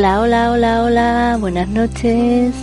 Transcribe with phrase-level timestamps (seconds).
[0.00, 2.54] Hola, hola, hola, hola, buenas noches.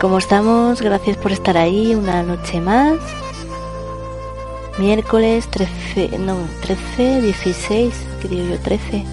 [0.00, 0.80] ¿Cómo estamos?
[0.80, 2.96] Gracias por estar ahí una noche más.
[4.78, 9.04] Miércoles 13, no, 13, 16, creo yo 13.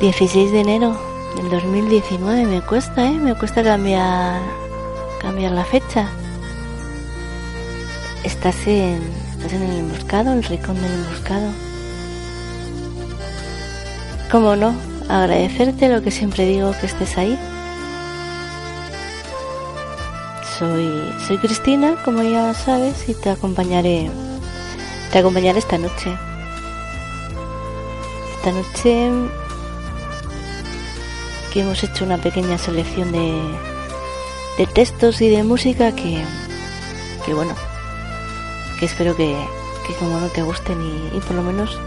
[0.00, 0.96] 16 de enero
[1.34, 2.44] del 2019.
[2.46, 3.18] Me cuesta, ¿eh?
[3.18, 4.40] Me cuesta cambiar,
[5.20, 6.08] cambiar la fecha.
[8.22, 11.63] Estás en, estás en el emboscado, el rincón del emboscado.
[14.34, 14.74] ¿Cómo no?
[15.08, 17.38] Agradecerte lo que siempre digo que estés ahí.
[20.58, 24.10] Soy, soy Cristina, como ya sabes, y te acompañaré,
[25.12, 26.18] te acompañaré esta noche.
[28.34, 29.08] Esta noche
[31.52, 33.40] que hemos hecho una pequeña selección de,
[34.58, 36.24] de textos y de música que,
[37.24, 37.54] que bueno,
[38.80, 39.36] que espero que,
[39.86, 41.78] que como no te gusten y, y por lo menos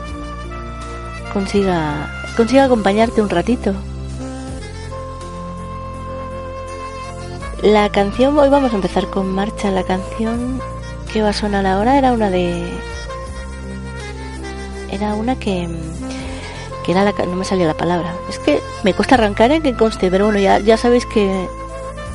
[1.34, 3.74] consiga consiga acompañarte un ratito.
[7.64, 9.72] La canción, hoy vamos a empezar con marcha.
[9.72, 10.62] La canción
[11.12, 12.72] que va a sonar ahora era una de.
[14.92, 15.68] Era una que.
[16.86, 17.12] que era la.
[17.12, 18.14] no me salía la palabra.
[18.30, 21.50] Es que me cuesta arrancar en que conste, pero bueno, ya, ya sabéis que.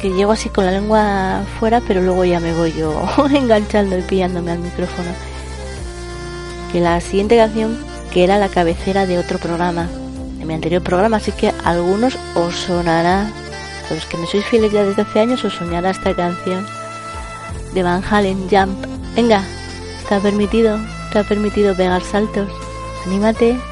[0.01, 2.95] que llego así con la lengua fuera, pero luego ya me voy yo
[3.35, 5.11] enganchando y pillándome al micrófono.
[6.71, 7.77] Que la siguiente canción,
[8.13, 9.89] que era la cabecera de otro programa,
[10.43, 14.73] en mi anterior programa, así que algunos os sonará, a los que me sois fieles
[14.73, 16.67] ya desde hace años, os sonará esta canción
[17.73, 18.85] de Van Halen, Jump.
[19.15, 19.43] Venga,
[20.11, 20.79] ha permitido,
[21.15, 22.49] ha permitido pegar saltos.
[23.07, 23.72] Anímate.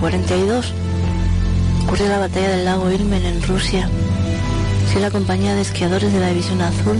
[0.00, 0.72] 1942
[1.84, 3.86] ocurrió la batalla del lago Ilmen en Rusia.
[4.90, 6.96] Si la compañía de esquiadores de la División Azul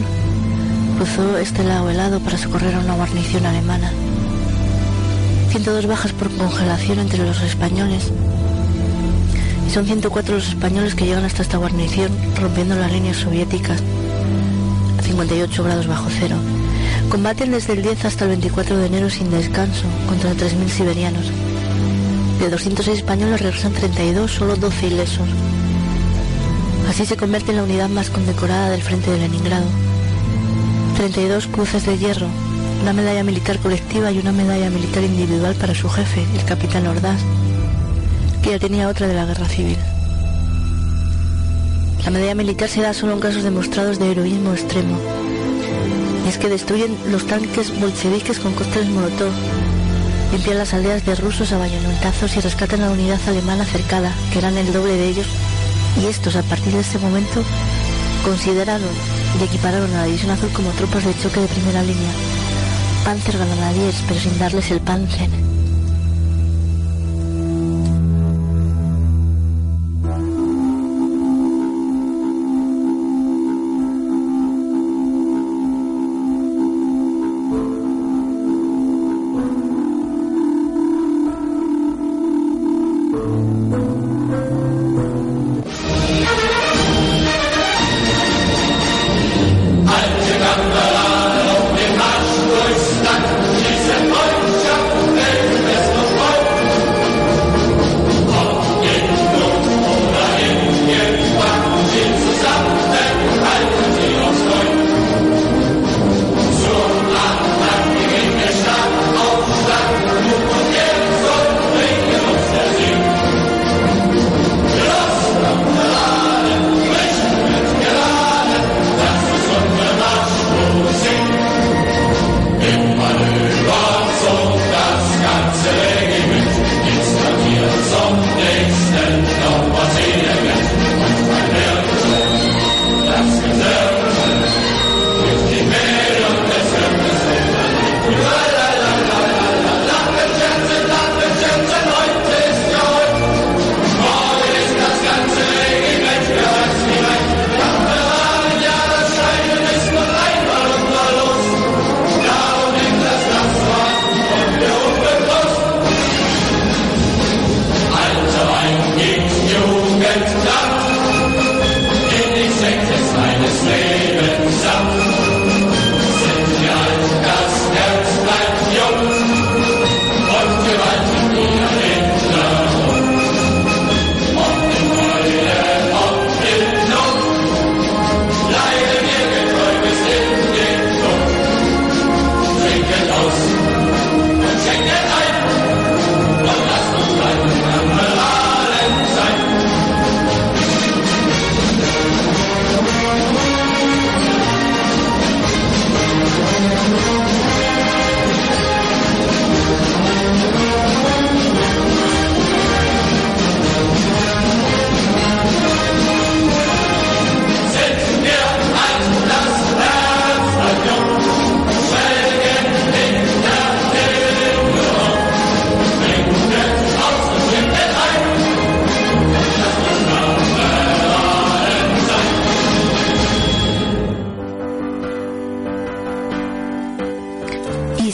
[0.99, 3.91] cruzó este lago helado para socorrer a una guarnición alemana.
[5.49, 8.13] 102 bajas por congelación entre los españoles.
[9.67, 13.81] Y son 104 los españoles que llegan hasta esta guarnición rompiendo las líneas soviéticas
[14.99, 16.37] a 58 grados bajo cero.
[17.09, 21.33] Combaten desde el 10 hasta el 24 de enero sin descanso contra 3.000 siberianos.
[22.41, 25.29] De 206 españoles regresan 32, solo 12 ilesos.
[26.89, 29.67] Así se convierte en la unidad más condecorada del frente de Leningrado.
[30.97, 32.27] 32 cruces de hierro
[32.83, 37.21] una medalla militar colectiva y una medalla militar individual para su jefe, el capitán Ordaz,
[38.43, 39.77] que ya tenía otra de la guerra civil.
[42.05, 44.97] La medalla militar se da solo en casos demostrados de heroísmo extremo.
[46.25, 49.33] Y es que destruyen los tanques bolcheviques con cócteles molotov,
[50.33, 54.39] limpian las aldeas de rusos a bayonetazos y rescatan a la unidad alemana cercada, que
[54.39, 55.27] eran el doble de ellos,
[56.01, 57.43] y estos a partir de ese momento
[58.25, 58.91] consideraron
[59.41, 62.13] y equipararon a la División Azul como tropas de choque de primera línea.
[63.05, 65.40] Panzer Grenadiers, pero sin darles el Panzer.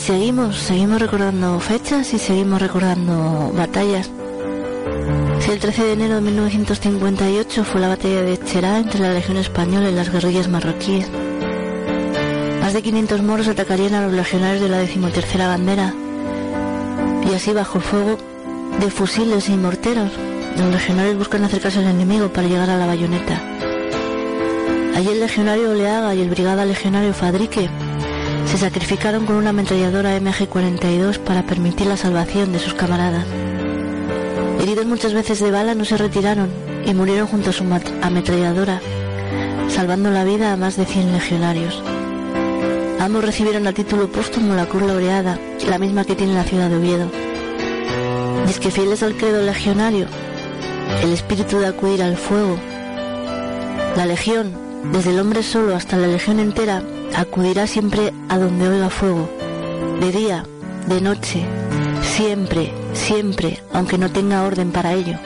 [0.07, 4.09] Seguimos recordando fechas y seguimos recordando batallas.
[5.41, 9.35] Si el 13 de enero de 1958 fue la batalla de Cherá entre la Legión
[9.35, 11.09] Española y las guerrillas marroquíes.
[12.61, 15.93] Más de 500 moros atacarían a los legionarios de la decimotercera bandera.
[17.29, 18.17] Y así bajo fuego
[18.79, 20.11] de fusiles y morteros,
[20.57, 23.41] los legionarios buscan acercarse al enemigo para llegar a la bayoneta.
[24.95, 27.69] Allí el legionario Oleaga y el brigada legionario Fadrique
[28.47, 33.25] se sacrificaron con una ametralladora MG-42 para permitir la salvación de sus camaradas.
[34.61, 36.49] Heridos muchas veces de bala no se retiraron
[36.85, 37.63] y murieron junto a su
[38.01, 38.81] ametralladora,
[39.69, 41.83] salvando la vida a más de 100 legionarios.
[42.99, 45.37] Ambos recibieron a título póstumo la Cruz Laureada,
[45.67, 47.11] la misma que tiene la ciudad de Oviedo.
[48.49, 50.07] Y que fieles al credo legionario,
[51.03, 52.57] el espíritu de acudir al fuego,
[53.95, 54.53] la legión,
[54.91, 56.81] desde el hombre solo hasta la legión entera,
[57.15, 59.29] acudirá siempre a donde oiga fuego,
[59.99, 60.43] de día,
[60.87, 61.45] de noche,
[62.01, 65.17] siempre, siempre, aunque no tenga orden para ello.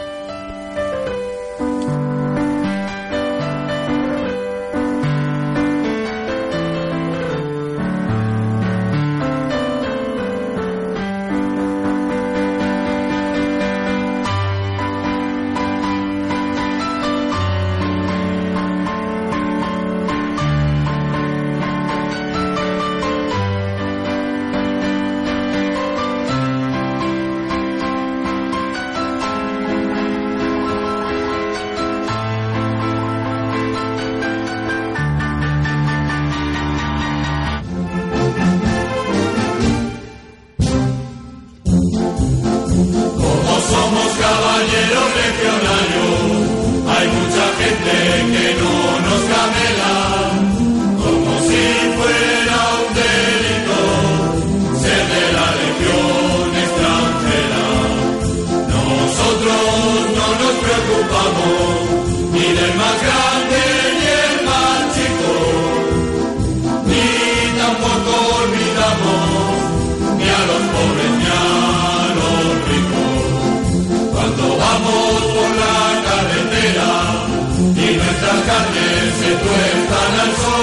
[62.34, 63.62] Ni del más grande
[63.98, 65.34] ni el más chico,
[66.90, 67.08] ni
[67.60, 69.26] tampoco olvidamos
[70.18, 71.44] ni a los pobres ni a
[72.20, 73.22] los ricos.
[74.14, 76.92] Cuando vamos por la carretera
[77.76, 80.61] y nuestras carnes se tuerzan al sol,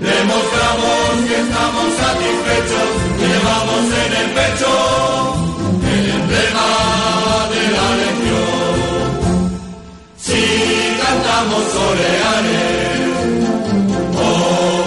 [0.00, 2.88] demostramos que estamos satisfechos
[3.20, 4.72] llevamos en el pecho
[5.94, 6.68] el emblema
[7.52, 9.40] de la legión.
[10.16, 10.42] Si
[11.02, 13.10] cantamos soleares
[14.14, 14.28] o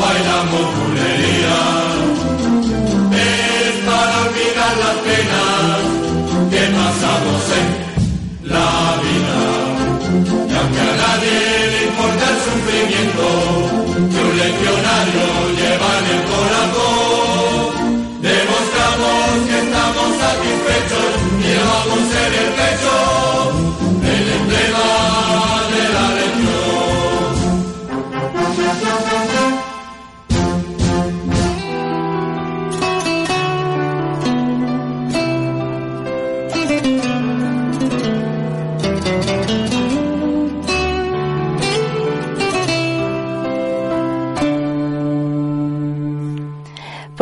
[0.03, 1.95] bailamos bulerías,
[3.11, 5.79] es para olvidar las penas
[6.51, 7.82] que pasamos en
[15.13, 15.42] legionario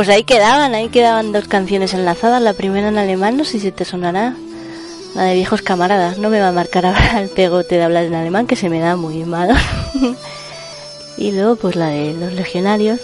[0.02, 2.42] Pues ahí quedaban, ahí quedaban dos canciones enlazadas.
[2.42, 4.36] La primera en alemán, no sé si te sonará.
[5.14, 6.18] La de viejos camaradas.
[6.18, 8.80] No me va a marcar ahora el pegote de hablar en alemán, que se me
[8.80, 9.56] da muy mal.
[11.18, 13.00] y luego, pues la de los legionarios.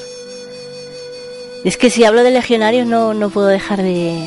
[1.64, 4.20] Es que si hablo de legionarios, no, no puedo dejar de,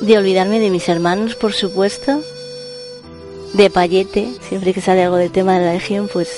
[0.00, 2.22] de olvidarme de mis hermanos, por supuesto.
[3.54, 6.30] De Payete, siempre que sale algo del tema de la legión, pues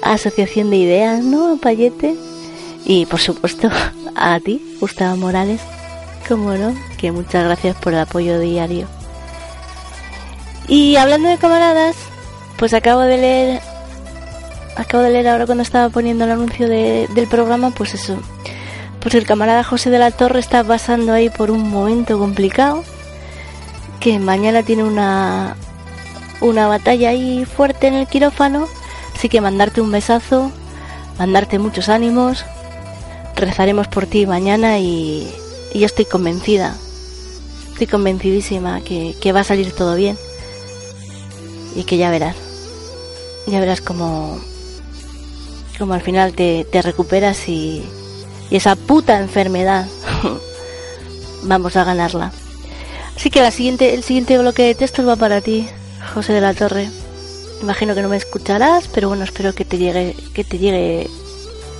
[0.00, 1.58] asociación de ideas, ¿no?
[1.60, 2.16] Payete.
[2.86, 3.68] Y por supuesto
[4.16, 5.60] a ti, Gustavo Morales,
[6.28, 8.86] como no, que muchas gracias por el apoyo diario.
[10.68, 11.96] Y hablando de camaradas,
[12.58, 13.60] pues acabo de leer,
[14.76, 18.18] acabo de leer ahora cuando estaba poniendo el anuncio de- del programa, pues eso,
[19.00, 22.82] pues el camarada José de la Torre está pasando ahí por un momento complicado,
[24.00, 25.56] que mañana tiene una,
[26.40, 28.66] una batalla ahí fuerte en el quirófano,
[29.14, 30.50] así que mandarte un besazo,
[31.18, 32.44] mandarte muchos ánimos,
[33.44, 35.30] rezaremos por ti mañana y,
[35.74, 36.74] yo estoy convencida,
[37.72, 40.16] estoy convencidísima que, que va a salir todo bien
[41.74, 42.36] y que ya verás,
[43.46, 44.40] ya verás como,
[45.78, 47.84] como al final te, te recuperas y,
[48.50, 49.86] y esa puta enfermedad
[51.42, 52.32] vamos a ganarla.
[53.16, 55.68] Así que la siguiente, el siguiente bloque de textos va para ti,
[56.14, 56.88] José de la Torre.
[57.62, 61.08] Imagino que no me escucharás, pero bueno, espero que te llegue, que te llegue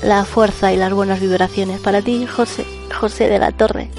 [0.02, 3.90] la fuerza y las buenas vibraciones para ti, José, José de la Torre.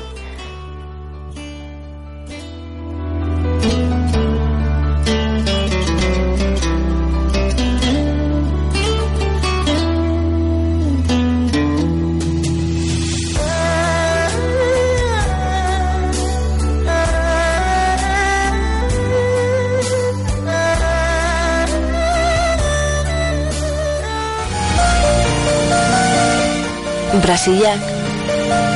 [27.28, 27.78] Brasillac,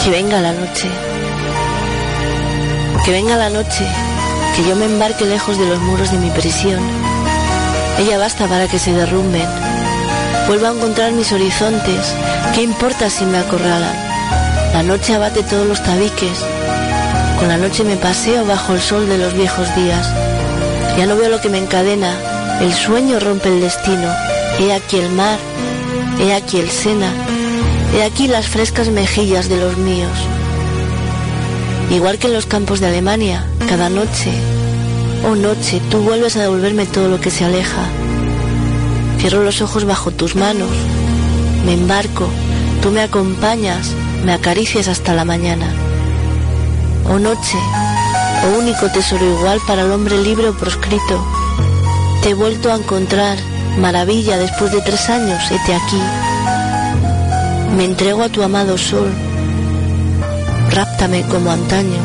[0.03, 0.89] que venga la noche.
[3.05, 3.87] Que venga la noche,
[4.53, 6.81] que yo me embarque lejos de los muros de mi prisión.
[7.97, 9.47] Ella basta para que se derrumben.
[10.47, 12.13] Vuelvo a encontrar mis horizontes.
[12.53, 13.95] ¿Qué importa si me acorralan?
[14.73, 16.45] La noche abate todos los tabiques.
[17.39, 20.05] Con la noche me paseo bajo el sol de los viejos días.
[20.97, 22.17] Ya no veo lo que me encadena.
[22.59, 24.13] El sueño rompe el destino.
[24.59, 25.39] He aquí el mar.
[26.19, 27.13] He aquí el Sena.
[27.93, 30.17] He aquí las frescas mejillas de los míos.
[31.89, 34.31] Igual que en los campos de Alemania, cada noche,
[35.29, 37.83] oh noche, tú vuelves a devolverme todo lo que se aleja.
[39.19, 40.69] Cierro los ojos bajo tus manos,
[41.65, 42.29] me embarco,
[42.81, 43.89] tú me acompañas,
[44.23, 45.67] me acaricias hasta la mañana.
[47.09, 47.57] Oh noche,
[48.45, 51.21] o único tesoro igual para el hombre libre o proscrito.
[52.23, 53.37] Te he vuelto a encontrar,
[53.77, 56.30] maravilla, después de tres años, hete aquí.
[57.75, 59.09] Me entrego a tu amado sol,
[60.71, 62.01] ráptame como antaño.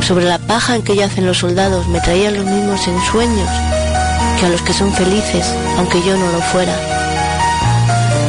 [0.00, 3.48] Sobre la paja en que yacen los soldados me traían los mismos ensueños
[4.38, 6.74] que a los que son felices, aunque yo no lo fuera.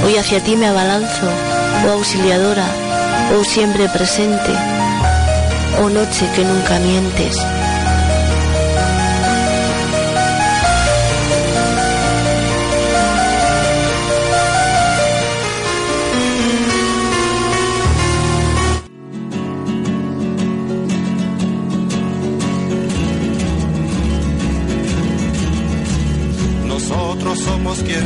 [0.05, 1.27] Hoy hacia ti me abalanzo,
[1.87, 2.65] oh auxiliadora,
[3.37, 4.53] oh siempre presente,
[5.81, 7.37] oh noche que nunca mientes.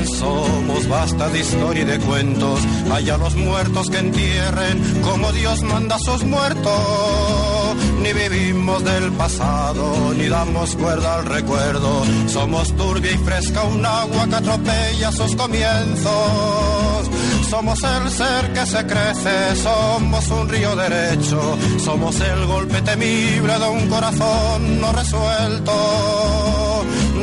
[0.06, 2.60] Somos basta de historia y de cuentos.
[2.92, 7.76] Allá los muertos que entierren como Dios manda a sus muertos.
[8.02, 12.04] Ni vivimos del pasado, ni damos cuerda al recuerdo.
[12.28, 17.10] Somos turbia y fresca un agua que atropella sus comienzos.
[17.50, 23.68] Somos el ser que se crece, somos un río derecho, somos el golpe temible de
[23.68, 26.59] un corazón no resuelto.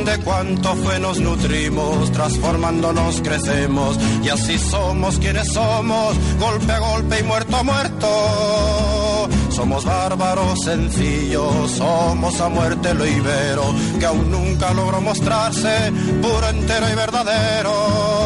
[0.06, 7.18] De cuánto fue nos nutrimos, transformándonos crecemos, y así somos quienes somos, golpe a golpe
[7.18, 9.28] y muerto a muerto.
[9.50, 15.90] Somos bárbaros sencillos, somos a muerte lo ibero, que aún nunca logró mostrarse
[16.22, 18.16] puro, entero y verdadero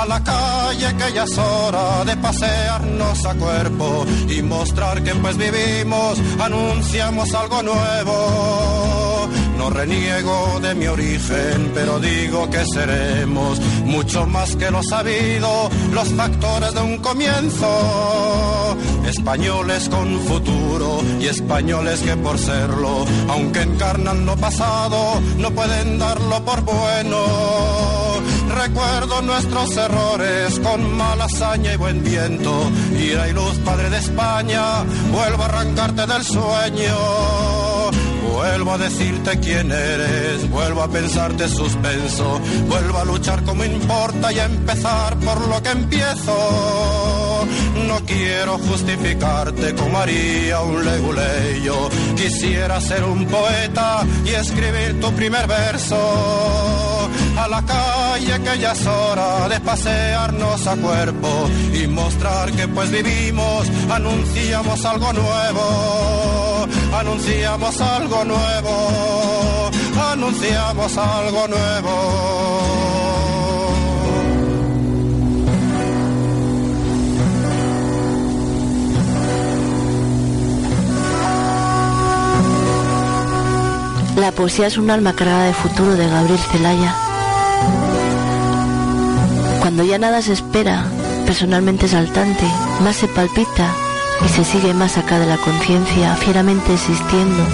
[0.00, 5.36] a la calle que ya es hora de pasearnos a cuerpo y mostrar que pues
[5.36, 9.07] vivimos, anunciamos algo nuevo.
[9.70, 16.74] Reniego de mi origen, pero digo que seremos mucho más que lo sabido, los factores
[16.74, 18.76] de un comienzo.
[19.06, 26.44] Españoles con futuro y españoles que por serlo, aunque encarnan lo pasado, no pueden darlo
[26.44, 27.18] por bueno.
[28.48, 32.70] Recuerdo nuestros errores con mala hazaña y buen viento.
[32.98, 37.57] Ira y luz, Padre de España, vuelvo a arrancarte del sueño.
[38.38, 44.38] Vuelvo a decirte quién eres, vuelvo a pensarte suspenso, vuelvo a luchar como importa y
[44.38, 47.27] a empezar por lo que empiezo.
[47.86, 55.46] No quiero justificarte como haría un leguleyo, quisiera ser un poeta y escribir tu primer
[55.46, 57.08] verso.
[57.36, 62.90] A la calle que ya es hora de pasearnos a cuerpo y mostrar que pues
[62.90, 69.70] vivimos, anunciamos algo nuevo, anunciamos algo nuevo,
[70.12, 73.07] anunciamos algo nuevo.
[84.18, 86.92] La poesía es un alma cargada de futuro de Gabriel Celaya.
[89.60, 90.84] Cuando ya nada se espera,
[91.24, 92.44] personalmente saltante,
[92.82, 93.72] más se palpita
[94.26, 97.44] y se sigue más acá de la conciencia, fieramente existiendo,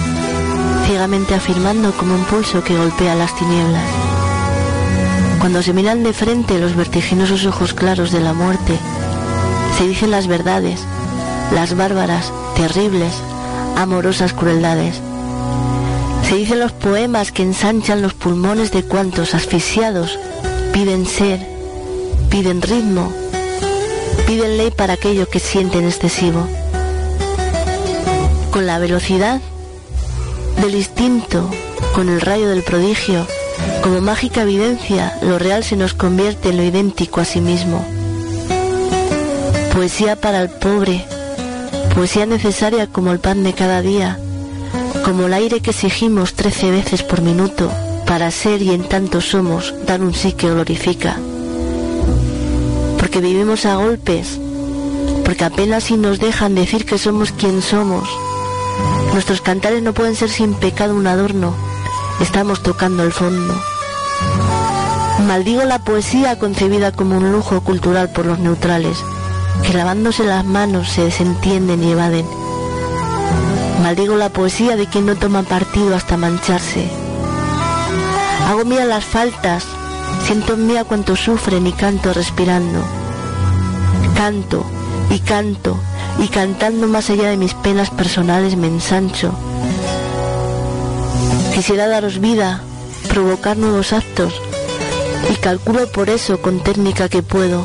[0.87, 3.85] ciegamente afirmando como un pulso que golpea las tinieblas.
[5.39, 8.75] Cuando se miran de frente los vertiginosos ojos claros de la muerte,
[9.77, 10.81] se dicen las verdades,
[11.53, 13.13] las bárbaras, terribles,
[13.75, 14.99] amorosas crueldades.
[16.27, 20.17] Se dicen los poemas que ensanchan los pulmones de cuantos asfixiados
[20.73, 21.39] piden ser,
[22.29, 23.13] piden ritmo,
[24.25, 26.47] piden ley para aquello que sienten excesivo.
[28.51, 29.39] Con la velocidad
[30.61, 31.47] del instinto,
[31.93, 33.27] con el rayo del prodigio,
[33.83, 37.85] como mágica evidencia, lo real se nos convierte en lo idéntico a sí mismo.
[39.73, 41.05] Poesía para el pobre,
[41.93, 44.17] poesía necesaria como el pan de cada día,
[45.03, 47.71] como el aire que exigimos trece veces por minuto,
[48.05, 51.17] para ser y en tanto somos, dar un sí que glorifica.
[52.97, 54.39] Porque vivimos a golpes,
[55.23, 58.07] porque apenas si nos dejan decir que somos quien somos.
[59.13, 61.55] Nuestros cantares no pueden ser sin pecado un adorno,
[62.21, 63.53] estamos tocando el fondo.
[65.25, 68.97] Maldigo la poesía concebida como un lujo cultural por los neutrales,
[69.63, 72.44] que lavándose las manos se desentienden y evaden
[73.85, 76.89] Maldigo la poesía de quien no toma partido hasta mancharse.
[78.47, 79.63] Hago mía las faltas,
[80.25, 82.83] siento en mía cuanto sufren y canto respirando.
[84.17, 84.65] Canto
[85.11, 85.77] y canto
[86.17, 89.31] y cantando más allá de mis penas personales me ensancho.
[91.53, 92.61] Quisiera daros vida,
[93.07, 94.33] provocar nuevos actos
[95.31, 97.63] y calculo por eso con técnica que puedo.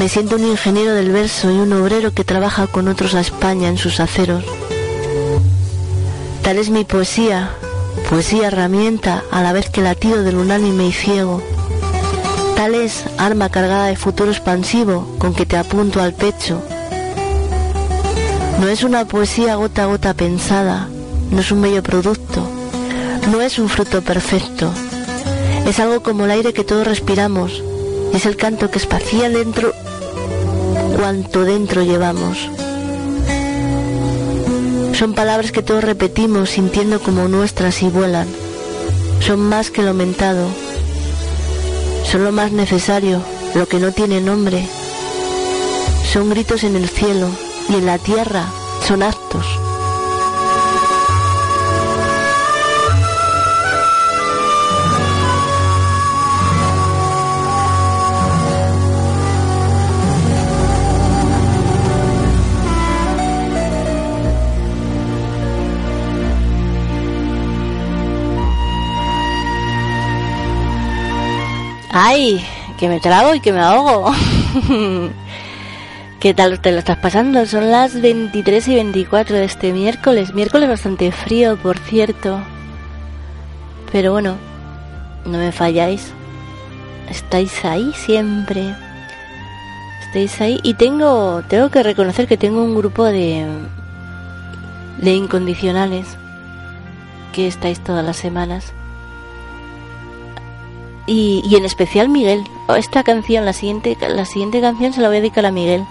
[0.00, 3.68] Me siento un ingeniero del verso y un obrero que trabaja con otros a España
[3.68, 4.55] en sus aceros.
[6.46, 7.50] Tal es mi poesía,
[8.08, 11.42] poesía herramienta a la vez que latido del unánime y ciego.
[12.54, 16.62] Tal es arma cargada de futuro expansivo con que te apunto al pecho.
[18.60, 20.88] No es una poesía gota a gota pensada,
[21.32, 22.48] no es un bello producto,
[23.32, 24.70] no es un fruto perfecto.
[25.66, 27.60] Es algo como el aire que todos respiramos,
[28.14, 29.72] es el canto que espacía dentro
[30.96, 32.48] cuanto dentro llevamos.
[34.98, 38.26] Son palabras que todos repetimos sintiendo como nuestras y vuelan.
[39.20, 40.48] Son más que lo mentado.
[42.10, 43.20] Son lo más necesario,
[43.54, 44.66] lo que no tiene nombre.
[46.10, 47.28] Son gritos en el cielo
[47.68, 48.46] y en la tierra
[48.88, 49.65] son actos.
[71.98, 72.44] ¡Ay!
[72.78, 74.12] Que me trago y que me ahogo.
[76.20, 77.46] ¿Qué tal te lo estás pasando?
[77.46, 80.34] Son las 23 y 24 de este miércoles.
[80.34, 82.38] Miércoles bastante frío, por cierto.
[83.92, 84.36] Pero bueno,
[85.24, 86.12] no me falláis.
[87.08, 88.74] Estáis ahí siempre.
[90.02, 90.60] Estáis ahí.
[90.64, 93.46] Y tengo, tengo que reconocer que tengo un grupo de,
[94.98, 96.06] de incondicionales
[97.32, 98.75] que estáis todas las semanas.
[101.06, 102.44] Y, y, en especial Miguel.
[102.76, 105.84] Esta canción, la siguiente, la siguiente canción se la voy a dedicar a Miguel.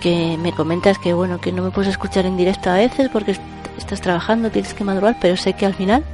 [0.00, 3.36] Que me comentas que bueno, que no me puedes escuchar en directo a veces porque
[3.78, 6.04] estás trabajando, tienes que madrugar, pero sé que al final,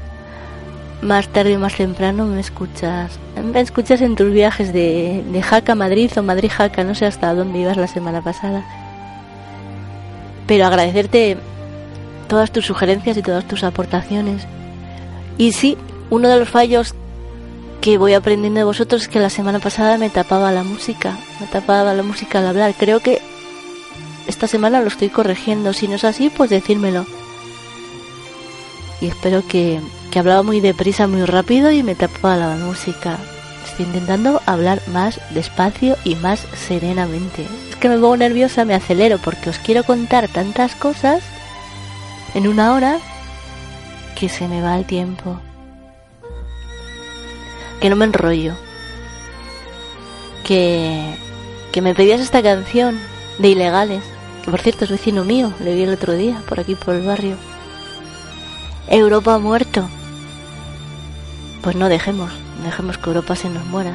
[1.01, 3.19] más tarde o más temprano, me escuchas.
[3.43, 7.07] Me escuchas en tus viajes de, de Jaca a Madrid o Madrid Jaca, no sé
[7.07, 8.65] hasta dónde ibas la semana pasada.
[10.47, 11.39] Pero agradecerte
[12.29, 14.47] todas tus sugerencias y todas tus aportaciones.
[15.39, 15.77] Y sí,
[16.11, 16.95] uno de los fallos
[17.83, 21.93] que voy aprendiendo de vosotros que la semana pasada me tapaba la música, me tapaba
[21.93, 22.75] la música al hablar.
[22.79, 23.21] Creo que
[24.29, 25.73] esta semana lo estoy corrigiendo.
[25.73, 27.05] Si no es así, pues decírmelo.
[29.01, 29.81] Y espero que,
[30.13, 33.19] que hablaba muy deprisa, muy rápido y me tapaba la música.
[33.65, 37.49] Estoy intentando hablar más despacio y más serenamente.
[37.69, 41.25] Es que me pongo nerviosa, me acelero porque os quiero contar tantas cosas
[42.35, 42.99] en una hora
[44.15, 45.41] que se me va el tiempo
[47.83, 48.55] que no me enrollo.
[50.45, 51.17] Que,
[51.73, 52.97] que me pedías esta canción
[53.39, 54.05] de ilegales,
[54.45, 57.05] que por cierto es vecino mío, le vi el otro día por aquí por el
[57.05, 57.37] barrio.
[58.87, 59.89] Europa ha muerto.
[61.63, 62.31] Pues no dejemos,
[62.65, 63.95] dejemos que Europa se nos muera.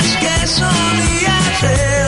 [0.00, 1.99] cosas que solía.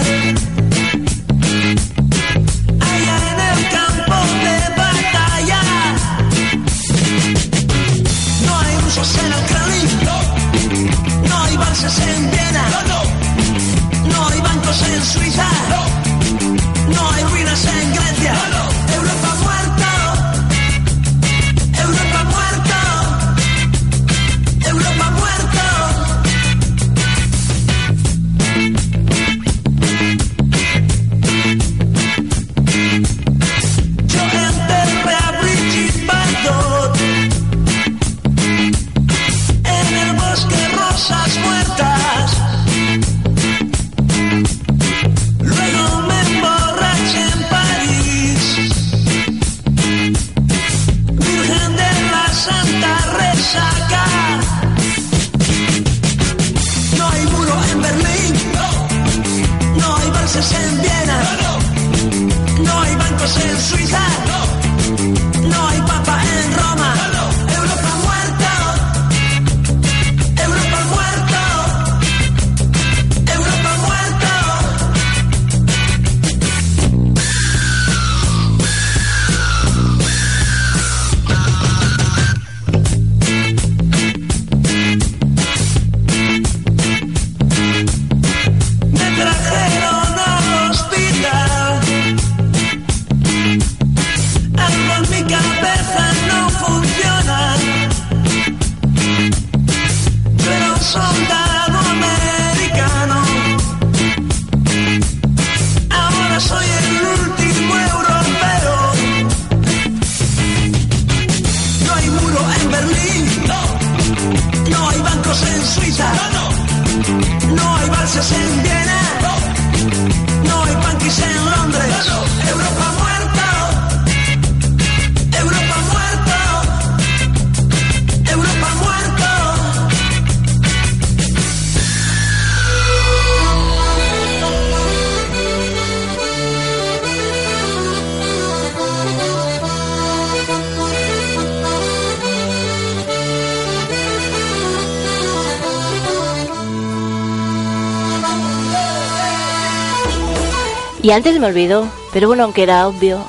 [151.03, 153.25] Y antes me olvidó, pero bueno, aunque era obvio,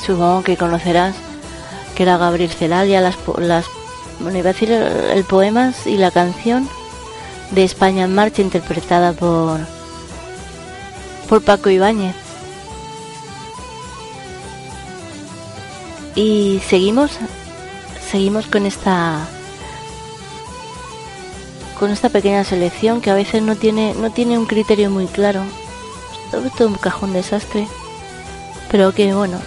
[0.00, 1.16] supongo que conocerás,
[1.96, 3.66] que era Gabriel Celalia, las, las
[4.20, 6.68] bueno, iba a decir el, poema y la canción
[7.50, 9.58] de España en Marcha interpretada por
[11.28, 12.14] por Paco Ibáñez.
[16.14, 17.12] Y seguimos
[18.10, 19.26] seguimos con esta
[21.78, 25.42] con esta pequeña selección que a veces no tiene no tiene un criterio muy claro.
[26.30, 27.66] Todo un cajón desastre.
[28.70, 29.38] Pero que bueno,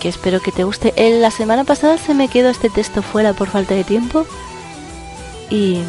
[0.00, 0.92] que espero que te guste.
[0.96, 4.26] En la semana pasada se me quedó este texto fuera por falta de tiempo
[5.50, 5.80] y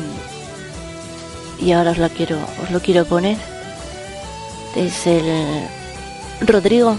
[1.60, 3.38] y ahora os lo quiero os lo quiero poner.
[4.76, 5.68] Es el
[6.42, 6.98] Rodrigo,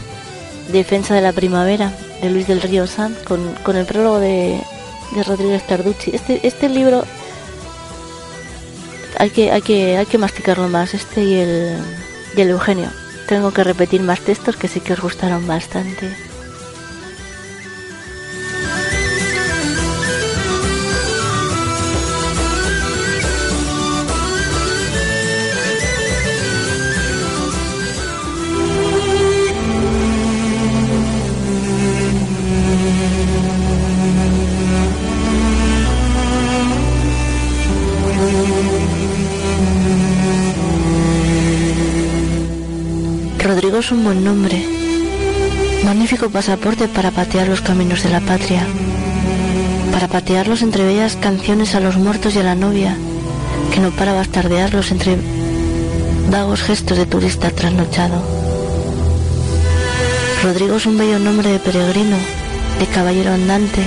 [0.73, 4.61] Defensa de la Primavera, de Luis del Río Sanz, con, con el prólogo de,
[5.15, 6.11] de Rodríguez Tarducci.
[6.13, 7.05] Este, este libro
[9.17, 11.79] hay que, hay que, hay que masticarlo más, este y el,
[12.39, 12.89] y el Eugenio.
[13.27, 16.28] Tengo que repetir más textos que sí que os gustaron bastante.
[43.79, 44.67] Rodrigo es un buen nombre,
[45.85, 48.67] magnífico pasaporte para patear los caminos de la patria,
[49.93, 52.97] para patearlos entre bellas canciones a los muertos y a la novia,
[53.73, 55.17] que no para bastardearlos entre
[56.29, 58.21] vagos gestos de turista trasnochado.
[60.43, 62.17] Rodrigo es un bello nombre de peregrino,
[62.81, 63.83] de caballero andante,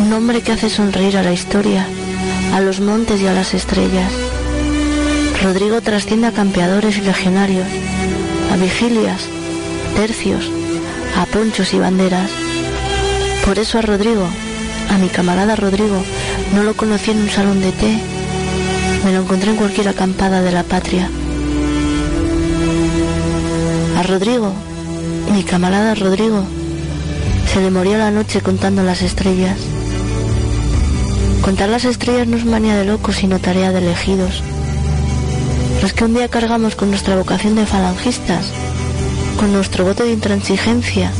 [0.00, 1.86] un nombre que hace sonreír a la historia,
[2.52, 4.10] a los montes y a las estrellas.
[5.44, 7.68] Rodrigo trasciende a campeadores y legionarios,
[8.52, 9.22] a vigilias,
[9.94, 10.50] tercios,
[11.16, 12.30] a ponchos y banderas.
[13.44, 14.26] Por eso a Rodrigo,
[14.90, 16.02] a mi camarada Rodrigo,
[16.54, 17.98] no lo conocí en un salón de té,
[19.04, 21.10] me lo encontré en cualquier acampada de la patria.
[23.96, 24.52] A Rodrigo,
[25.32, 26.44] mi camarada Rodrigo,
[27.52, 29.58] se le murió la noche contando las estrellas.
[31.42, 34.42] Contar las estrellas no es manía de locos, sino tarea de elegidos.
[35.80, 38.46] Los que un día cargamos con nuestra vocación de falangistas,
[39.38, 41.12] con nuestro voto de intransigencia,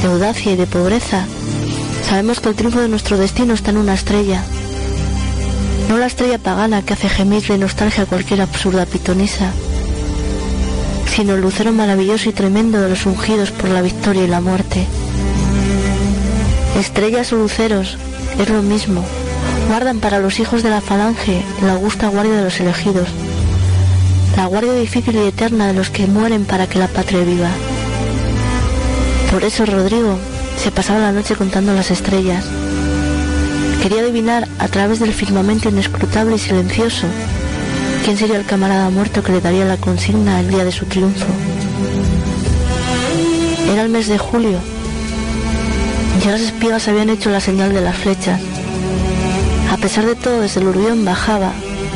[0.00, 1.26] de audacia y de pobreza,
[2.08, 4.44] sabemos que el triunfo de nuestro destino está en una estrella.
[5.88, 9.50] No la estrella pagana que hace gemir de nostalgia a cualquier absurda pitonisa,
[11.12, 14.86] sino el lucero maravilloso y tremendo de los ungidos por la victoria y la muerte.
[16.78, 17.98] Estrellas o luceros
[18.38, 19.04] es lo mismo,
[19.66, 23.08] guardan para los hijos de la falange la augusta guardia de los elegidos
[24.36, 27.50] la guardia difícil y eterna de los que mueren para que la patria viva.
[29.30, 30.18] Por eso Rodrigo
[30.56, 32.44] se pasaba la noche contando las estrellas.
[33.82, 37.06] Quería adivinar a través del firmamento inescrutable y silencioso
[38.04, 41.26] quién sería el camarada muerto que le daría la consigna el día de su triunfo.
[43.72, 44.58] Era el mes de julio.
[46.24, 48.40] Ya las espigas habían hecho la señal de las flechas.
[49.72, 51.52] A pesar de todo, desde el urbión bajaba,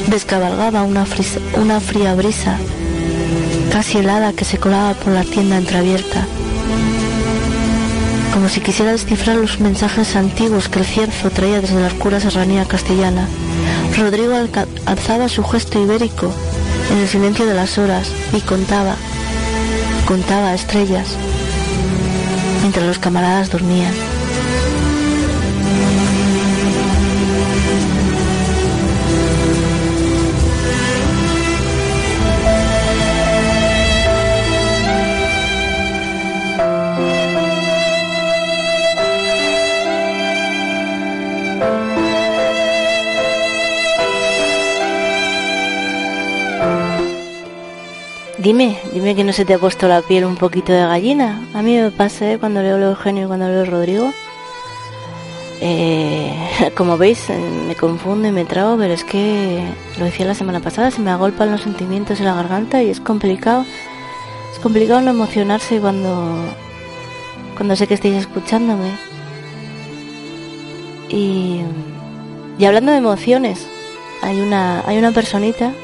[0.09, 1.07] descabalgaba una,
[1.55, 2.59] una fría brisa,
[3.71, 6.27] casi helada, que se colaba por la tienda entreabierta,
[8.33, 12.65] como si quisiera descifrar los mensajes antiguos que el cierzo traía desde la oscura serranía
[12.65, 13.29] castellana.
[13.97, 14.35] Rodrigo
[14.87, 16.33] alzaba su gesto ibérico
[16.91, 18.97] en el silencio de las horas y contaba,
[20.07, 21.09] contaba estrellas,
[22.63, 24.18] mientras los camaradas dormían.
[48.49, 51.47] Dime, dime que no se te ha puesto la piel un poquito de gallina.
[51.53, 52.39] A mí me pasa ¿eh?
[52.39, 54.11] cuando leo a Eugenio y cuando leo a Rodrigo.
[55.61, 59.63] Eh, como veis, me confundo y me trago, pero es que
[59.99, 63.01] lo decía la semana pasada, se me agolpan los sentimientos en la garganta y es
[63.01, 63.67] complicado.
[64.55, 66.39] Es complicado no emocionarse cuando,
[67.55, 68.93] cuando sé que estáis escuchándome.
[71.11, 71.61] Y,
[72.59, 73.67] y hablando de emociones,
[74.23, 75.75] hay una, hay una personita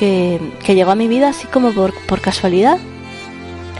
[0.00, 0.40] que,
[0.74, 2.78] llegó a mi vida así como por, por casualidad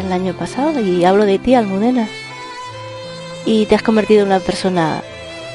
[0.05, 2.09] el año pasado y hablo de ti, Almudena.
[3.47, 5.03] Y te has convertido en una persona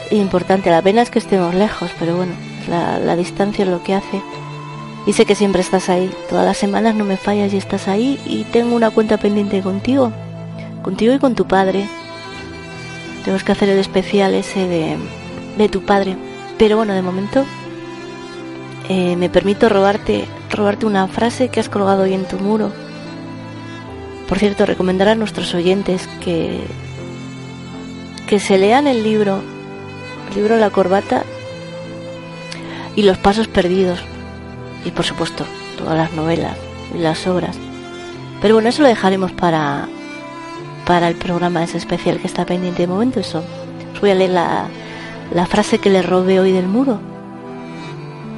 [0.09, 0.72] importante.
[0.72, 2.34] La pena es que estemos lejos, pero bueno,
[2.68, 4.22] la, la distancia es lo que hace.
[5.05, 6.09] Y sé que siempre estás ahí.
[6.30, 8.20] Todas las semanas no me fallas y estás ahí.
[8.26, 10.11] Y tengo una cuenta pendiente contigo.
[10.82, 11.88] Contigo y con tu padre.
[13.24, 14.97] Tenemos que hacer el especial ese de,
[15.57, 16.18] de tu padre.
[16.57, 17.45] Pero bueno, de momento
[18.89, 20.26] eh, me permito robarte,
[20.56, 22.72] robarte una frase que has colgado hoy en tu muro.
[24.28, 26.62] Por cierto, recomendar a nuestros oyentes que,
[28.28, 29.41] que se lean el libro,
[30.30, 31.24] el libro La corbata
[32.95, 33.99] y Los pasos perdidos.
[34.84, 35.45] Y por supuesto,
[35.78, 36.58] todas las novelas
[36.93, 37.58] y las obras.
[38.41, 39.88] Pero bueno, eso lo dejaremos para,
[40.86, 43.20] para el programa ese especial que está pendiente de momento.
[43.20, 43.43] Eso.
[43.93, 44.68] Os voy a leer la,
[45.34, 47.14] la frase que le robé hoy del muro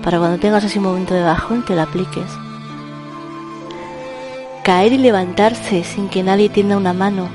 [0.08, 2.32] para cuando tengas así un momento de bajón te la apliques.
[4.64, 7.28] Caer y levantarse sin que nadie tienda una mano,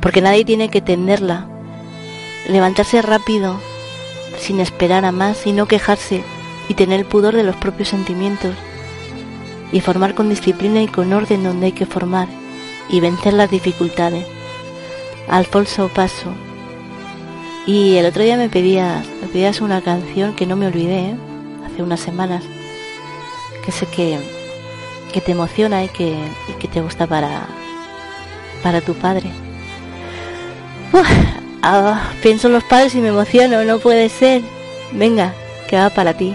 [0.00, 1.46] porque nadie tiene que tenderla.
[2.48, 3.60] Levantarse rápido,
[4.38, 6.24] sin esperar a más y no quejarse
[6.70, 8.54] y tener el pudor de los propios sentimientos.
[9.70, 12.28] Y formar con disciplina y con orden donde hay que formar
[12.88, 14.26] y vencer las dificultades.
[15.28, 16.32] Alfonso Paso.
[17.66, 21.29] Y el otro día me pedías, me pedías una canción que no me olvidé, ¿eh?
[21.82, 22.44] Unas semanas,
[23.64, 24.18] que sé que,
[25.12, 26.16] que te emociona y que,
[26.58, 27.46] que te gusta para,
[28.62, 29.30] para tu padre.
[31.62, 34.40] Ah, pienso en los padres y me emociono, no puede ser.
[34.92, 35.34] Venga,
[35.68, 36.34] que va para ti.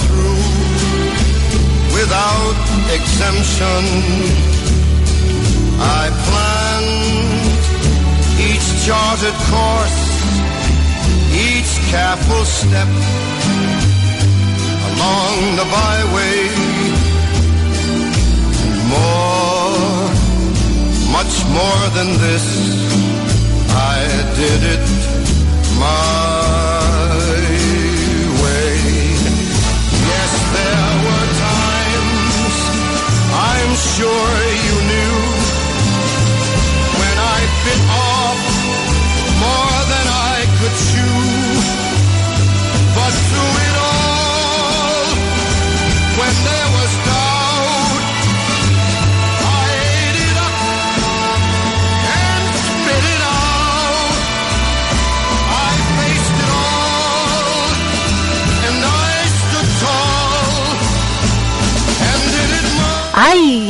[2.01, 2.57] without
[2.97, 3.81] exemption.
[6.01, 7.57] I planned
[8.49, 9.99] each charted course,
[11.47, 12.91] each careful step
[14.89, 16.41] along the byway.
[18.93, 20.09] More,
[21.17, 22.45] much more than this
[23.73, 23.97] I
[24.39, 24.85] did it
[25.79, 26.60] my
[33.91, 34.60] sure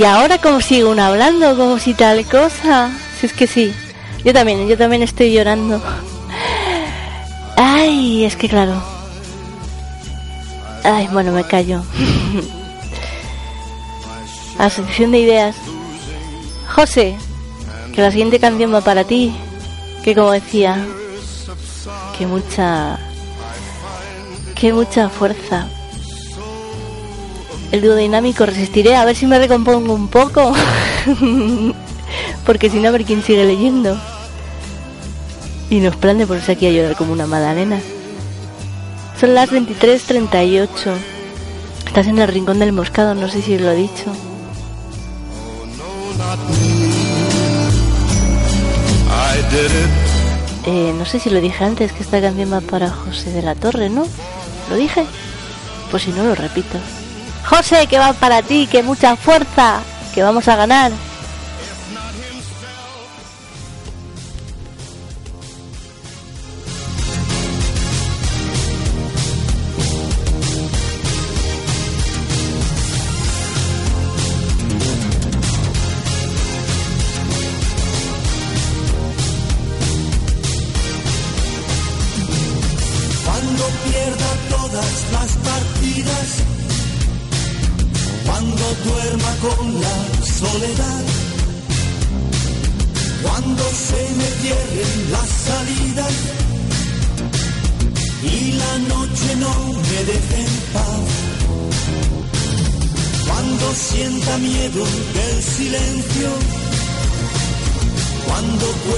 [0.01, 2.89] y ahora como sigue uno hablando, como si tal cosa.
[3.19, 3.71] Si es que sí.
[4.25, 5.79] Yo también, yo también estoy llorando.
[7.55, 8.81] Ay, es que claro.
[10.83, 11.83] Ay, bueno, me callo.
[14.57, 15.55] Asociación de ideas.
[16.75, 17.15] José,
[17.93, 19.35] que la siguiente canción va para ti.
[20.03, 20.83] Que como decía,
[22.17, 22.97] que mucha,
[24.55, 25.67] que mucha fuerza.
[27.71, 30.53] El dúo dinámico resistiré, a ver si me recompongo un poco.
[32.45, 33.97] Porque si no, a ver quién sigue leyendo.
[35.69, 37.79] Y nos plan de ponerse aquí a llorar como una madalena.
[39.19, 40.67] Son las 23.38.
[41.87, 44.11] Estás en el rincón del moscado, no sé si lo he dicho.
[50.65, 53.55] Eh, no sé si lo dije antes, que esta canción va para José de la
[53.55, 54.05] Torre, ¿no?
[54.69, 55.05] ¿Lo dije?
[55.89, 56.77] Pues si no, lo repito.
[57.45, 59.79] José, que va para ti, que mucha fuerza,
[60.13, 60.91] que vamos a ganar.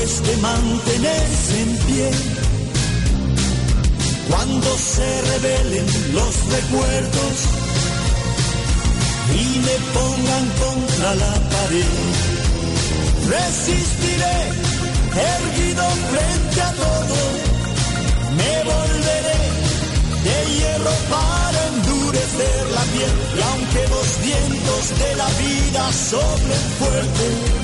[0.04, 2.10] Cueste mantenerse en pie
[4.30, 7.36] cuando se revelen los recuerdos
[9.32, 11.96] y me pongan contra la pared.
[13.30, 14.40] Resistiré,
[15.38, 17.18] erguido frente a todo,
[18.40, 19.44] me volveré
[20.28, 27.64] de hierro para endurecer la piel y aunque los vientos de la vida soplen fuerte,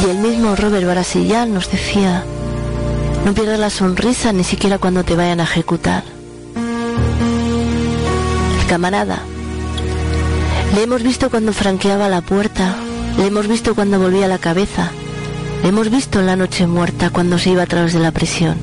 [0.00, 2.24] Y el mismo Robert Brasillán nos decía,
[3.24, 6.04] no pierdas la sonrisa ni siquiera cuando te vayan a ejecutar.
[8.60, 9.18] El camarada.
[10.74, 12.76] Le hemos visto cuando franqueaba la puerta,
[13.16, 14.90] le hemos visto cuando volvía la cabeza,
[15.62, 18.58] le hemos visto en la noche muerta cuando se iba a través de la prisión.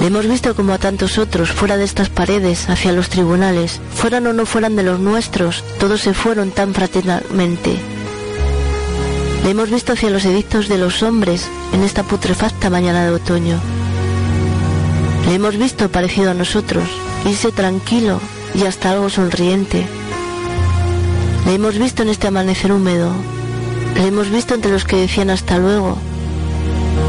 [0.00, 4.26] Le hemos visto como a tantos otros, fuera de estas paredes, hacia los tribunales, fueran
[4.26, 7.76] o no fueran de los nuestros, todos se fueron tan fraternalmente,
[9.50, 13.60] hemos visto hacia los edictos de los hombres en esta putrefacta mañana de otoño.
[15.26, 16.84] Le hemos visto parecido a nosotros,
[17.24, 18.20] irse tranquilo
[18.54, 19.86] y hasta algo sonriente.
[21.46, 23.12] Le hemos visto en este amanecer húmedo.
[23.94, 25.96] Le hemos visto entre los que decían hasta luego.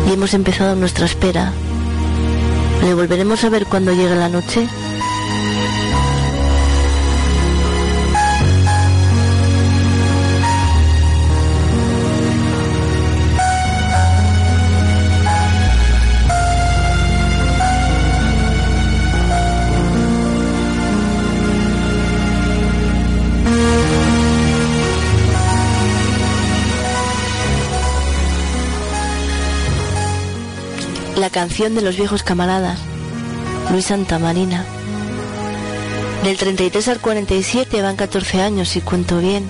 [0.07, 1.51] Y hemos empezado nuestra espera.
[2.83, 4.67] ¿Le volveremos a ver cuando llegue la noche?
[31.38, 32.79] Canción de los viejos camaradas,
[33.69, 34.65] Luis Santa Marina.
[36.23, 39.47] Del 33 al 47 van 14 años, si cuento bien.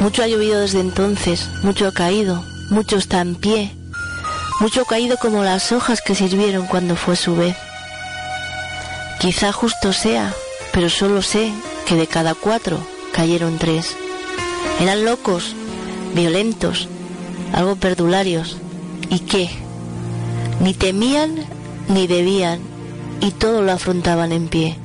[0.00, 3.72] Mucho ha llovido desde entonces, mucho ha caído, mucho está en pie,
[4.58, 7.56] mucho ha caído como las hojas que sirvieron cuando fue su vez.
[9.20, 10.34] Quizá justo sea,
[10.72, 11.52] pero solo sé
[11.86, 12.80] que de cada cuatro
[13.12, 13.94] cayeron tres.
[14.80, 15.54] Eran locos,
[16.16, 16.88] violentos,
[17.52, 18.56] algo perdularios.
[19.08, 19.67] ¿Y qué?
[20.60, 21.46] Ni temían
[21.88, 22.60] ni debían
[23.20, 24.76] y todo lo afrontaban en pie.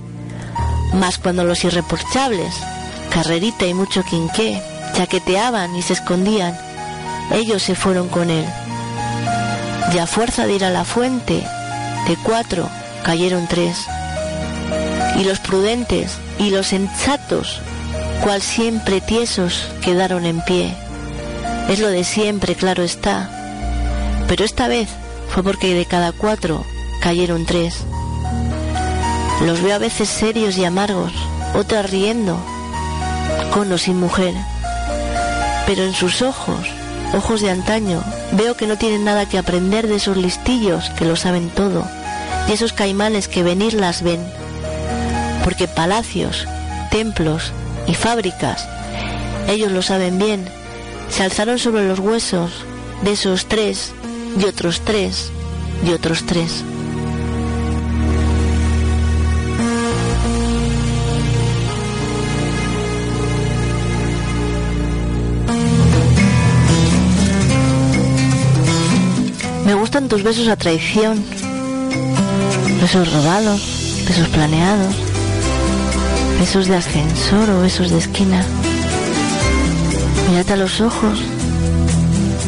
[0.93, 2.53] Mas cuando los irreprochables,
[3.09, 4.61] carrerita y mucho quinqué,
[4.95, 6.57] chaqueteaban y se escondían,
[7.31, 8.45] ellos se fueron con él.
[9.93, 11.43] Y a fuerza de ir a la fuente,
[12.07, 12.69] de cuatro
[13.03, 13.77] cayeron tres.
[15.19, 17.61] Y los prudentes y los sensatos,
[18.23, 20.73] cual siempre tiesos, quedaron en pie.
[21.69, 23.29] Es lo de siempre, claro está.
[24.27, 24.89] Pero esta vez
[25.33, 26.63] fue porque de cada cuatro
[27.01, 27.79] cayeron tres.
[29.41, 31.11] Los veo a veces serios y amargos,
[31.55, 32.37] otras riendo,
[33.51, 34.35] con o sin mujer.
[35.65, 36.67] Pero en sus ojos,
[37.15, 38.03] ojos de antaño,
[38.33, 41.83] veo que no tienen nada que aprender de esos listillos que lo saben todo,
[42.47, 44.23] y esos caimanes que venir las ven.
[45.43, 46.47] Porque palacios,
[46.91, 47.51] templos
[47.87, 48.69] y fábricas,
[49.47, 50.47] ellos lo saben bien,
[51.09, 52.51] se alzaron sobre los huesos
[53.01, 53.93] de esos tres
[54.39, 55.31] y otros tres
[55.85, 56.63] y otros tres.
[69.65, 71.23] Me gustan tus besos a traición,
[72.81, 73.61] besos robados,
[74.07, 74.95] besos planeados,
[76.39, 78.43] besos de ascensor o besos de esquina.
[80.29, 81.19] Mírate a los ojos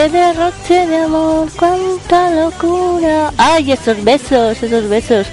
[0.00, 3.34] Qué derroche de amor, cuánta locura.
[3.36, 5.26] Ay, esos besos, esos besos.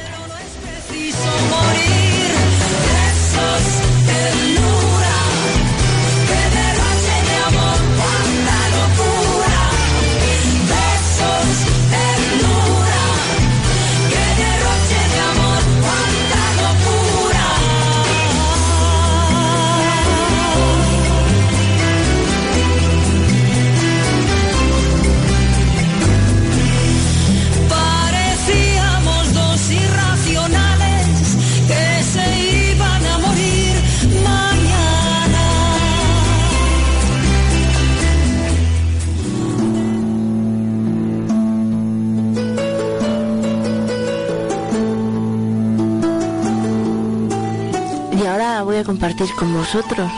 [49.57, 50.11] Vosotros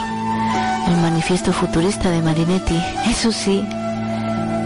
[0.88, 2.76] el manifiesto futurista de Marinetti.
[3.08, 3.66] Eso sí,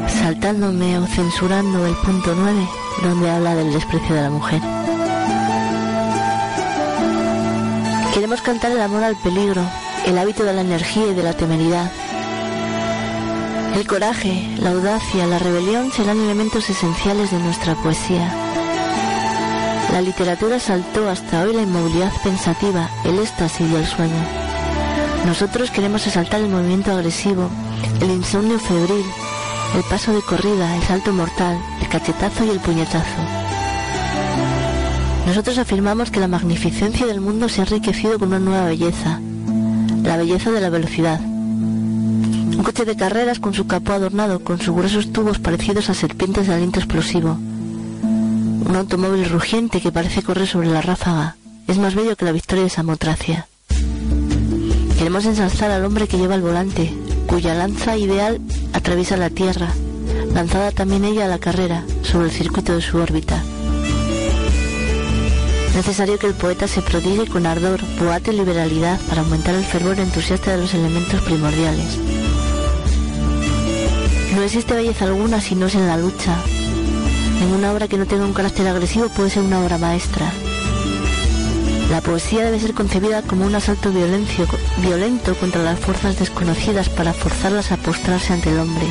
[0.08, 2.68] saltándome o censurando el punto 9,
[3.04, 4.62] donde habla del desprecio de la mujer.
[8.16, 9.62] Queremos cantar el amor al peligro,
[10.06, 11.92] el hábito de la energía y de la temeridad.
[13.76, 18.32] El coraje, la audacia, la rebelión serán elementos esenciales de nuestra poesía.
[19.92, 24.43] La literatura saltó hasta hoy la inmovilidad pensativa, el éxtasis y el sueño.
[25.26, 27.50] Nosotros queremos exaltar el movimiento agresivo,
[28.02, 29.06] el insomnio febril,
[29.76, 33.22] el paso de corrida, el salto mortal, el cachetazo y el puñetazo.
[35.26, 39.22] Nosotros afirmamos que la magnificencia del mundo se ha enriquecido con una nueva belleza,
[40.04, 41.20] la belleza de la velocidad.
[41.22, 46.48] Un coche de carreras con su capó adornado con sus gruesos tubos parecidos a serpientes
[46.48, 47.38] de aliento explosivo.
[48.66, 51.38] Un automóvil rugiente que parece correr sobre la ráfaga.
[51.68, 53.48] Es más bello que la victoria de Samotracia.
[55.04, 56.94] Queremos ensalzar al hombre que lleva el volante,
[57.28, 58.40] cuya lanza ideal
[58.72, 59.68] atraviesa la Tierra,
[60.34, 63.44] lanzada también ella a la carrera sobre el circuito de su órbita.
[65.76, 70.00] Necesario que el poeta se prodigue con ardor, boate y liberalidad para aumentar el fervor
[70.00, 71.98] entusiasta de los elementos primordiales.
[74.34, 76.38] No existe belleza alguna si no es en la lucha.
[77.42, 80.32] Ninguna obra que no tenga un carácter agresivo puede ser una obra maestra.
[81.90, 87.72] La poesía debe ser concebida como un asalto violento contra las fuerzas desconocidas para forzarlas
[87.72, 88.86] a postrarse ante el hombre.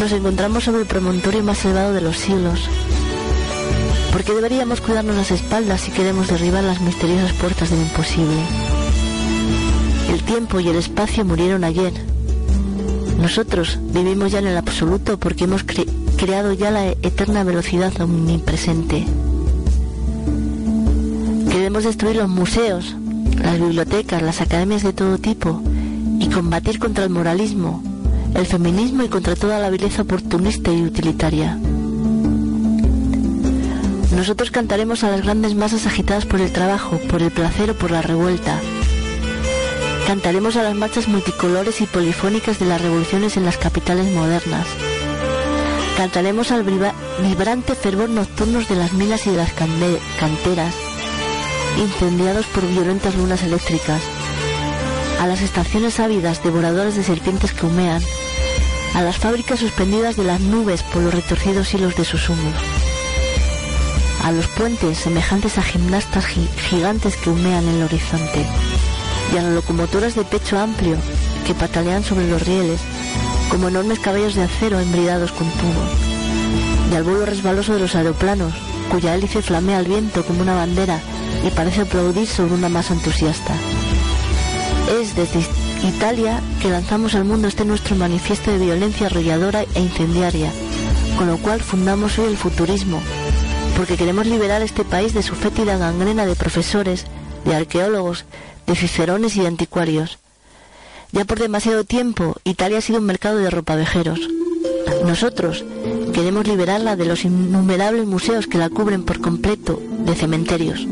[0.00, 2.60] Nos encontramos sobre el promontorio más elevado de los siglos.
[4.10, 8.40] ¿Por qué deberíamos cuidarnos las espaldas si queremos derribar las misteriosas puertas del imposible?
[10.12, 11.92] El tiempo y el espacio murieron ayer.
[13.18, 19.06] Nosotros vivimos ya en el absoluto porque hemos cre- creado ya la eterna velocidad omnipresente.
[21.52, 22.96] Queremos destruir los museos,
[23.36, 25.62] las bibliotecas, las academias de todo tipo
[26.18, 27.82] y combatir contra el moralismo,
[28.34, 31.58] el feminismo y contra toda la vileza oportunista y utilitaria.
[34.16, 37.90] Nosotros cantaremos a las grandes masas agitadas por el trabajo, por el placer o por
[37.90, 38.58] la revuelta.
[40.06, 44.66] Cantaremos a las marchas multicolores y polifónicas de las revoluciones en las capitales modernas.
[45.98, 50.74] Cantaremos al vibrante fervor nocturnos de las minas y de las canteras,
[51.78, 54.00] incendiados por violentas lunas eléctricas,
[55.20, 58.02] a las estaciones ávidas devoradoras de serpientes que humean,
[58.94, 62.54] a las fábricas suspendidas de las nubes por los retorcidos hilos de sus humos,
[64.24, 68.46] a los puentes semejantes a gimnastas gi- gigantes que humean en el horizonte,
[69.32, 70.96] y a las locomotoras de pecho amplio
[71.46, 72.80] que patalean sobre los rieles
[73.48, 75.82] como enormes caballos de acero embridados con tubo,
[76.90, 78.52] y al vuelo resbaloso de los aeroplanos,
[78.90, 81.00] cuya hélice flamea al viento como una bandera
[81.46, 83.54] y parece aplaudir sobre una masa entusiasta.
[85.00, 85.40] Es desde
[85.86, 90.50] Italia que lanzamos al mundo este nuestro manifiesto de violencia arrolladora e incendiaria,
[91.16, 93.00] con lo cual fundamos hoy el futurismo,
[93.76, 97.06] porque queremos liberar este país de su fétida gangrena de profesores,
[97.44, 98.24] de arqueólogos,
[98.66, 100.18] de cicerones y de anticuarios.
[101.10, 104.20] Ya por demasiado tiempo, Italia ha sido un mercado de ropavejeros.
[105.04, 105.64] Nosotros
[106.14, 110.86] queremos liberarla de los innumerables museos que la cubren por completo de cementerios.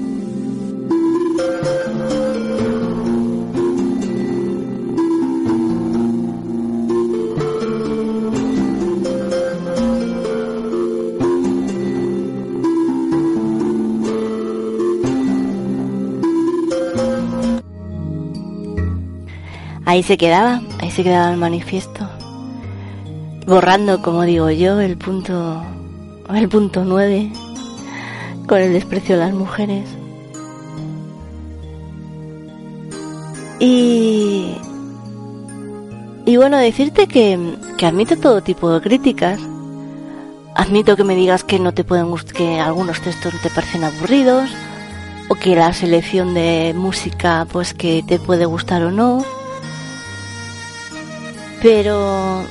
[19.90, 22.08] Ahí se quedaba, ahí se quedaba el manifiesto.
[23.44, 25.64] Borrando, como digo yo, el punto
[26.32, 27.32] el punto 9
[28.46, 29.88] con el desprecio de las mujeres.
[33.58, 34.54] Y
[36.24, 39.40] Y bueno, decirte que, que admito todo tipo de críticas.
[40.54, 44.50] Admito que me digas que no te pueden que algunos textos te parecen aburridos
[45.28, 49.39] o que la selección de música pues que te puede gustar o no.
[51.62, 52.44] Pero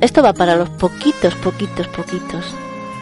[0.00, 2.44] esto va para los poquitos, poquitos, poquitos.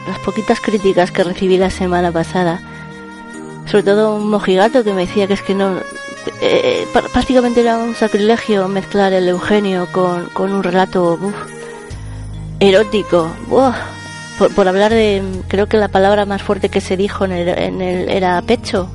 [0.08, 2.60] Las poquitas críticas que recibí la semana pasada.
[3.66, 5.76] Sobre todo un mojigato que me decía que es que no.
[6.40, 11.34] eh, pr- prácticamente era un sacrilegio mezclar el Eugenio con, con un relato uf,
[12.58, 13.30] erótico.
[14.38, 15.22] Por, por hablar de.
[15.48, 18.88] Creo que la palabra más fuerte que se dijo en el, en el- era pecho.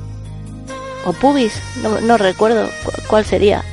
[1.04, 1.60] O pubis.
[1.82, 3.64] No, no recuerdo cu- cuál sería.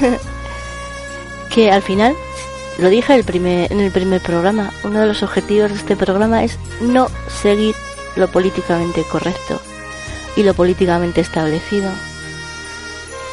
[1.54, 2.14] que al final,
[2.78, 7.08] lo dije en el primer programa, uno de los objetivos de este programa es no
[7.42, 7.74] seguir
[8.16, 9.60] lo políticamente correcto
[10.36, 11.90] y lo políticamente establecido.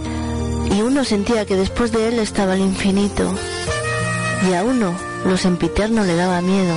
[0.71, 3.35] y uno sentía que después de él estaba el infinito.
[4.49, 4.95] Y a uno
[5.25, 6.75] lo sempiterno le daba miedo.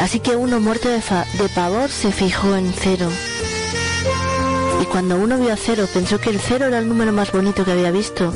[0.00, 3.08] Así que uno muerto de, fa- de pavor se fijó en cero.
[4.80, 7.64] Y cuando uno vio a cero pensó que el cero era el número más bonito
[7.64, 8.32] que había visto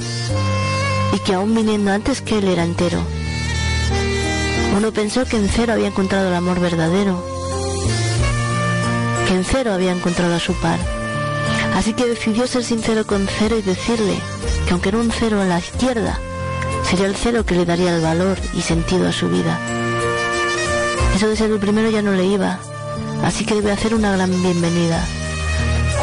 [1.15, 3.01] y que aún viniendo antes que él era entero.
[4.77, 7.23] Uno pensó que en cero había encontrado el amor verdadero,
[9.29, 10.79] que en cero había encontrado a su par.
[11.77, 14.19] Así que decidió ser sincero con cero y decirle
[14.67, 16.19] que aunque era un cero a la izquierda,
[16.89, 19.59] sería el cero que le daría el valor y sentido a su vida.
[21.15, 22.59] Eso de ser el primero ya no le iba,
[23.23, 25.05] así que debe hacer una gran bienvenida.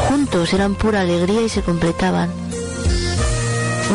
[0.07, 2.30] Juntos eran pura alegría y se completaban.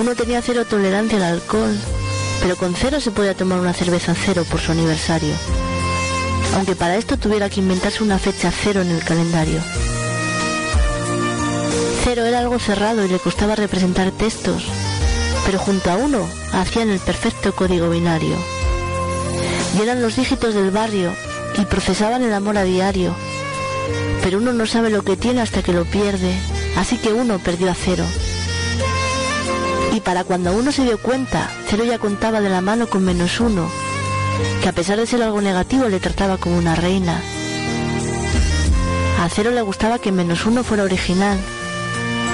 [0.00, 1.76] Uno tenía cero tolerancia al alcohol,
[2.40, 5.34] pero con cero se podía tomar una cerveza cero por su aniversario.
[6.54, 9.60] Aunque para esto tuviera que inventarse una fecha cero en el calendario.
[12.04, 14.64] Cero era algo cerrado y le costaba representar textos,
[15.46, 18.36] pero junto a uno hacían el perfecto código binario.
[19.76, 21.12] Y eran los dígitos del barrio
[21.58, 23.14] y procesaban el amor a diario.
[24.22, 26.34] Pero uno no sabe lo que tiene hasta que lo pierde,
[26.76, 28.04] así que uno perdió a cero.
[30.04, 33.70] Para cuando uno se dio cuenta, Cero ya contaba de la mano con menos uno,
[34.62, 37.22] que a pesar de ser algo negativo le trataba como una reina.
[39.22, 41.38] A Cero le gustaba que menos uno fuera original,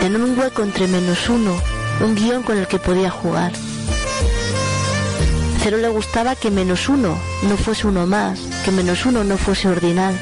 [0.00, 1.54] tener un hueco entre menos uno,
[2.00, 3.52] un guion con el que podía jugar.
[5.62, 9.68] Cero le gustaba que menos uno no fuese uno más, que menos uno no fuese
[9.68, 10.18] ordinal,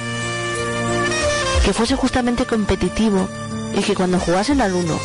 [1.64, 3.26] que fuese justamente competitivo
[3.74, 4.98] y que cuando jugasen al uno,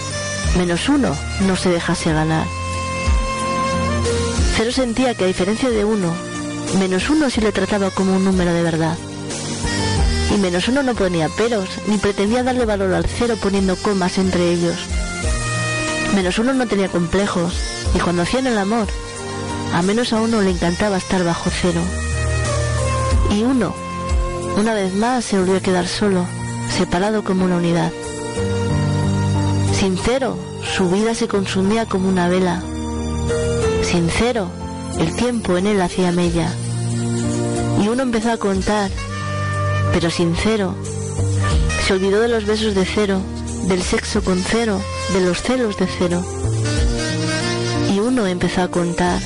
[0.58, 2.46] menos uno no se dejase ganar.
[4.56, 6.14] Cero sentía que a diferencia de uno,
[6.80, 8.98] menos uno sí le trataba como un número de verdad.
[10.34, 14.52] Y menos uno no ponía peros, ni pretendía darle valor al cero poniendo comas entre
[14.52, 14.78] ellos.
[16.16, 17.54] Menos uno no tenía complejos,
[17.96, 18.88] y cuando hacían el amor,
[19.74, 21.82] a menos a uno le encantaba estar bajo cero.
[23.32, 23.76] Y uno,
[24.56, 26.28] una vez más, se volvió a quedar solo,
[26.70, 27.92] separado como una unidad.
[29.84, 30.38] Sincero,
[30.78, 32.64] su vida se consumía como una vela.
[33.84, 34.48] Sincero,
[34.98, 36.50] el tiempo en él hacía mella.
[37.84, 38.90] Y uno empezó a contar
[39.92, 40.74] pero sincero.
[41.86, 43.22] Se olvidó de los besos de cero,
[43.68, 44.82] del sexo con cero,
[45.12, 46.24] de los celos de cero.
[47.94, 49.22] Y uno empezó a contar,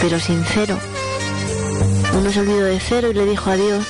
[0.00, 0.76] pero sincero.
[2.18, 3.86] Uno se olvidó de cero y le dijo adiós.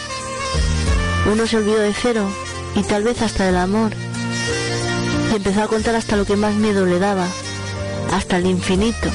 [1.33, 2.29] Uno se olvidó de cero
[2.75, 4.04] y tal vez hasta del amor.
[5.35, 7.27] Empezó a contar hasta lo que más miedo le daba,
[8.13, 9.09] hasta el infinito.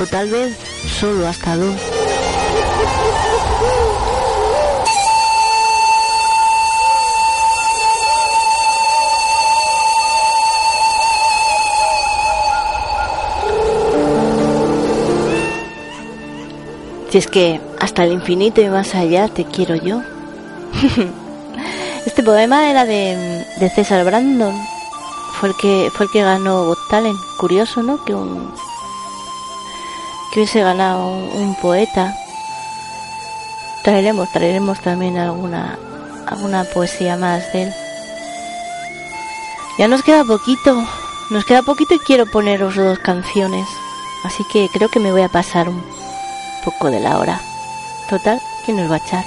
[0.00, 0.56] O tal vez
[0.98, 1.76] solo hasta dos.
[17.10, 20.00] Si es que hasta el infinito y más allá te quiero yo.
[22.06, 24.54] este poema era de, de, César Brandon.
[25.42, 27.18] Fue el que fue el que ganó Got Talent.
[27.36, 28.04] Curioso, ¿no?
[28.04, 28.54] Que un
[30.30, 32.16] que hubiese ganado un, poeta.
[33.82, 35.80] Traeremos, traeremos también alguna
[36.28, 37.74] alguna poesía más de él.
[39.80, 40.86] Ya nos queda poquito,
[41.30, 43.66] nos queda poquito y quiero poneros dos canciones.
[44.22, 45.82] Así que creo que me voy a pasar un
[46.64, 47.40] poco de la hora.
[48.08, 49.24] Total, ¿quién nos va a echar?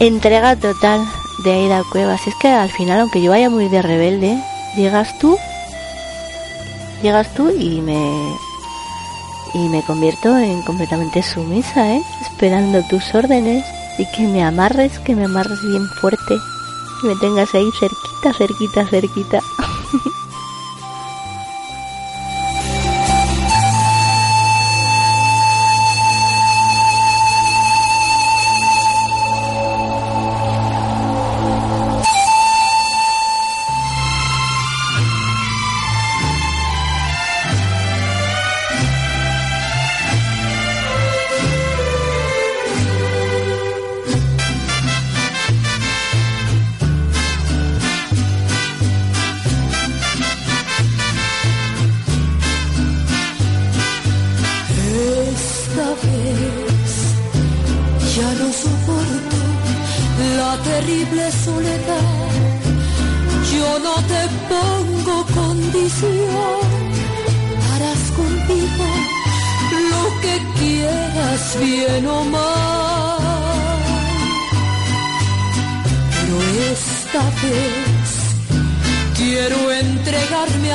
[0.00, 1.06] Entrega total
[1.44, 2.26] de Aida Cuevas.
[2.26, 4.38] Es que al final, aunque yo vaya muy de rebelde,
[4.76, 5.36] llegas tú,
[7.02, 8.36] llegas tú y me
[9.54, 12.02] y me convierto en completamente sumisa, ¿eh?
[12.22, 13.64] Esperando tus órdenes
[13.98, 16.34] y que me amarres, que me amarres bien fuerte,
[17.02, 19.40] y me tengas ahí cerquita, cerquita, cerquita.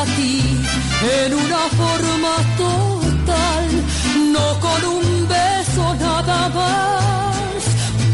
[0.08, 3.66] en una forma total,
[4.34, 7.64] no con un beso nada más,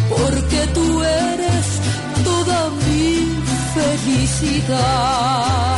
[0.10, 1.66] porque tú eres
[2.24, 3.06] toda mi
[3.74, 5.73] felicidad.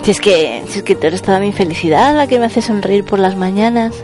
[0.03, 2.62] Si es que, si es que tú eres toda mi felicidad, la que me hace
[2.62, 4.03] sonreír por las mañanas.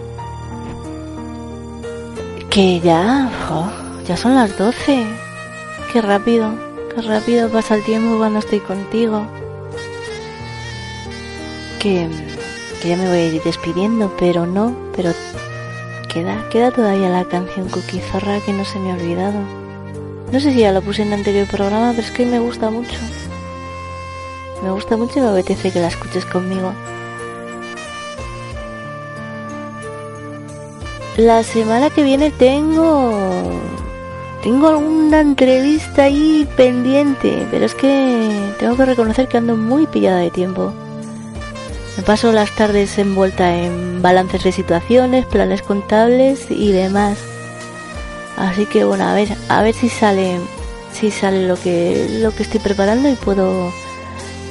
[2.56, 3.30] Que ya,
[4.08, 5.06] ya son las 12.
[5.92, 6.54] Qué rápido,
[6.96, 9.28] qué rápido pasa el tiempo cuando estoy contigo.
[11.80, 12.08] que,
[12.82, 15.12] que ya me voy a ir despidiendo, pero no, pero
[16.08, 19.42] queda, queda todavía la canción Cookie Zorra que no se me ha olvidado.
[20.32, 22.70] No sé si ya la puse en el anterior programa, pero es que me gusta
[22.70, 22.96] mucho.
[24.64, 26.72] Me gusta mucho y me apetece que la escuches conmigo.
[31.18, 33.62] La semana que viene tengo
[34.44, 40.20] tengo alguna entrevista ahí pendiente, pero es que tengo que reconocer que ando muy pillada
[40.20, 40.74] de tiempo.
[41.96, 47.18] Me paso las tardes envuelta en balances de situaciones, planes contables y demás.
[48.36, 50.38] Así que bueno, a ver, a ver si sale
[50.92, 53.72] si sale lo que lo que estoy preparando y puedo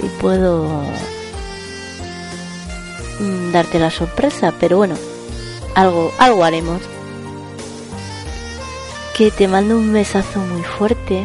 [0.03, 0.83] y puedo
[3.21, 4.95] mm, darte la sorpresa, pero bueno,
[5.75, 6.81] algo algo haremos.
[9.17, 11.25] Que te mando un besazo muy fuerte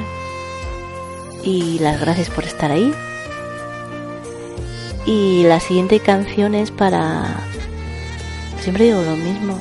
[1.43, 2.93] y las gracias por estar ahí.
[5.05, 7.43] Y la siguiente canción es para
[8.59, 9.57] siempre digo lo mismo.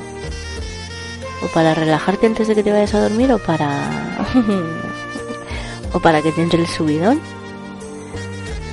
[1.43, 4.19] O para relajarte antes de que te vayas a dormir o para
[5.93, 7.21] o para que te entre el subidón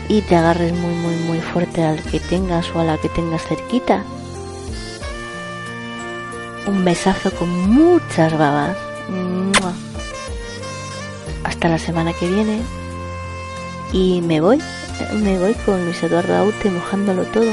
[0.10, 3.44] y te agarres muy muy muy fuerte al que tengas o a la que tengas
[3.44, 4.04] cerquita.
[6.68, 8.76] Un besazo con muchas babas.
[11.44, 12.62] Hasta la semana que viene.
[13.92, 14.60] Y me voy,
[15.14, 17.52] me voy con Luis Eduardo Aute mojándolo todo.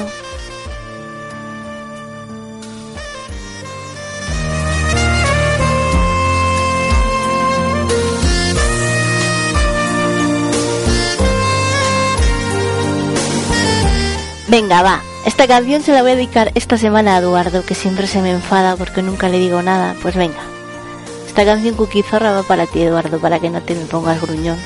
[14.49, 15.12] Venga, va.
[15.25, 18.33] Esta canción se la voy a dedicar esta semana a Eduardo, que siempre se me
[18.33, 19.95] enfada porque nunca le digo nada.
[20.03, 20.41] Pues venga.
[21.29, 24.59] Esta canción Cookie Zorra va para ti, Eduardo, para que no te me pongas gruñón.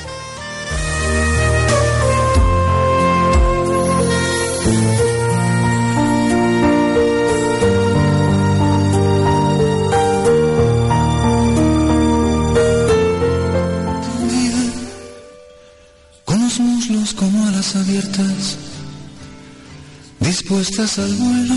[20.57, 21.55] Dispuestas al vuelo.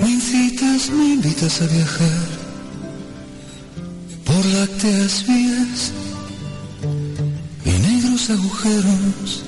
[0.00, 2.26] Me incitas, me invitas a viajar
[4.24, 5.92] por lácteas vías
[7.64, 9.44] y negros agujeros,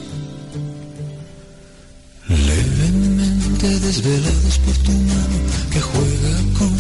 [2.28, 5.38] levemente desvelados por tu mano
[5.70, 6.72] que juega con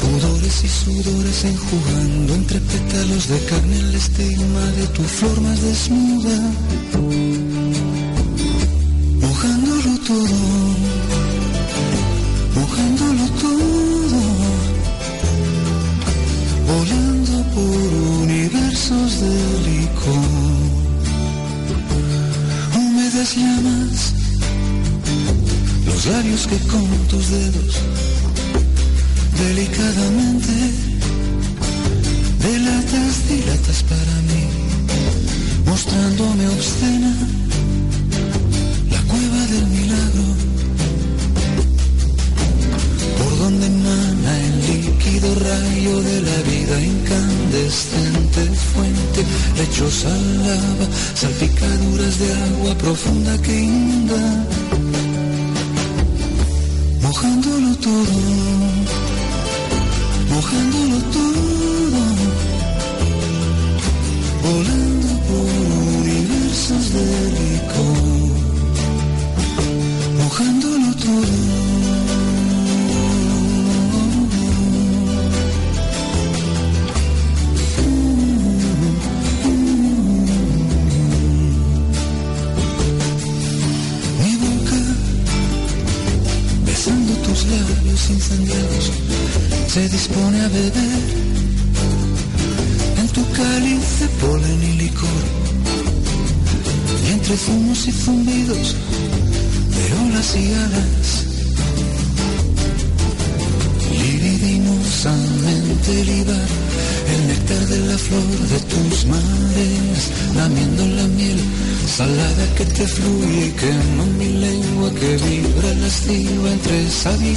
[0.00, 6.38] pudores y sudores enjugando entre pétalos de carne el estigma de tu flor más desnuda,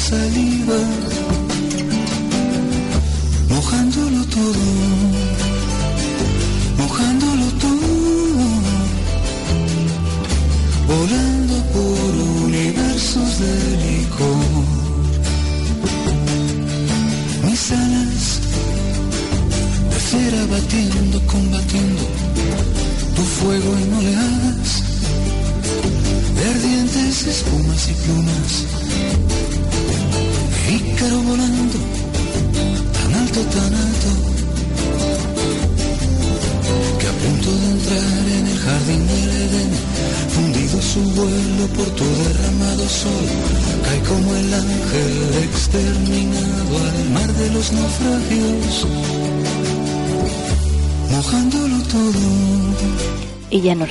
[0.02, 1.01] saliva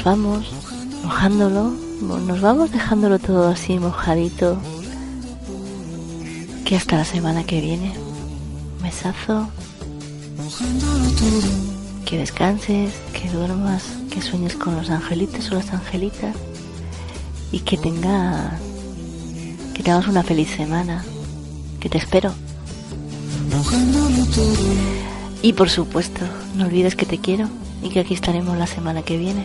[0.01, 0.47] nos vamos,
[1.05, 4.57] mojándolo, nos vamos dejándolo todo así mojadito.
[6.65, 7.93] Que hasta la semana que viene.
[8.81, 9.51] Mesazo.
[12.07, 16.35] Que descanses, que duermas, que sueñes con los angelitos o las angelitas.
[17.53, 18.59] Y que tenga.
[19.75, 21.05] Que tengamos una feliz semana.
[21.79, 22.33] Que te espero.
[25.43, 26.23] Y por supuesto,
[26.57, 27.51] no olvides que te quiero
[27.83, 29.45] y que aquí estaremos la semana que viene.